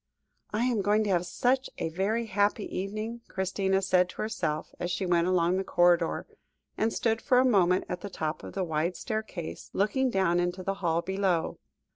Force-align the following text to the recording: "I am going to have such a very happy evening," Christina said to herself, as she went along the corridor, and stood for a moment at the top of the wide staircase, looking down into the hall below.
"I 0.51 0.65
am 0.65 0.81
going 0.81 1.03
to 1.03 1.11
have 1.11 1.27
such 1.27 1.69
a 1.77 1.89
very 1.89 2.25
happy 2.25 2.65
evening," 2.75 3.21
Christina 3.27 3.83
said 3.83 4.09
to 4.09 4.23
herself, 4.23 4.73
as 4.79 4.89
she 4.89 5.05
went 5.05 5.27
along 5.27 5.57
the 5.57 5.63
corridor, 5.63 6.25
and 6.75 6.91
stood 6.91 7.21
for 7.21 7.37
a 7.37 7.45
moment 7.45 7.85
at 7.87 8.01
the 8.01 8.09
top 8.09 8.43
of 8.43 8.53
the 8.55 8.63
wide 8.63 8.95
staircase, 8.97 9.69
looking 9.73 10.09
down 10.09 10.39
into 10.39 10.63
the 10.63 10.73
hall 10.81 11.03
below. 11.03 11.59